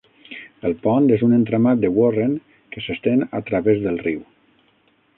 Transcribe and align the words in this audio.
El 0.69 0.73
pont 0.85 1.09
és 1.17 1.25
un 1.27 1.35
entramat 1.37 1.85
de 1.85 1.93
Warren 1.99 2.35
que 2.75 2.85
s'estén 2.87 3.25
a 3.41 3.45
través 3.53 3.87
del 3.89 4.05
riu. 4.09 4.29